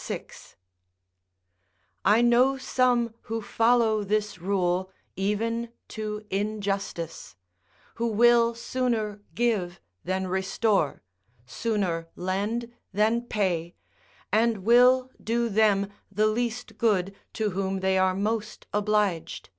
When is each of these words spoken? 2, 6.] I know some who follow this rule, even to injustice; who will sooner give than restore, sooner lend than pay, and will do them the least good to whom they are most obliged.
2, 0.00 0.04
6.] 0.14 0.56
I 2.06 2.22
know 2.22 2.56
some 2.56 3.12
who 3.24 3.42
follow 3.42 4.02
this 4.02 4.38
rule, 4.38 4.90
even 5.14 5.70
to 5.88 6.24
injustice; 6.30 7.36
who 7.96 8.06
will 8.06 8.54
sooner 8.54 9.20
give 9.34 9.78
than 10.02 10.26
restore, 10.26 11.02
sooner 11.44 12.08
lend 12.16 12.72
than 12.94 13.20
pay, 13.20 13.74
and 14.32 14.64
will 14.64 15.10
do 15.22 15.50
them 15.50 15.92
the 16.10 16.26
least 16.26 16.78
good 16.78 17.14
to 17.34 17.50
whom 17.50 17.80
they 17.80 17.98
are 17.98 18.14
most 18.14 18.66
obliged. 18.72 19.50